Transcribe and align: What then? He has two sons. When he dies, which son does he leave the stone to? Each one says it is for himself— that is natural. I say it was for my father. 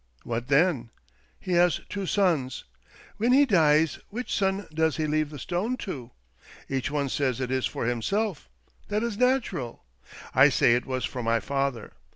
What 0.23 0.47
then? 0.47 0.89
He 1.39 1.51
has 1.51 1.81
two 1.87 2.07
sons. 2.07 2.63
When 3.17 3.31
he 3.33 3.45
dies, 3.45 3.99
which 4.09 4.33
son 4.35 4.65
does 4.73 4.97
he 4.97 5.05
leave 5.05 5.29
the 5.29 5.37
stone 5.37 5.77
to? 5.85 6.09
Each 6.67 6.89
one 6.89 7.07
says 7.07 7.39
it 7.39 7.51
is 7.51 7.67
for 7.67 7.85
himself— 7.85 8.49
that 8.89 9.03
is 9.03 9.15
natural. 9.15 9.83
I 10.33 10.49
say 10.49 10.73
it 10.73 10.87
was 10.87 11.05
for 11.05 11.21
my 11.21 11.39
father. 11.39 11.93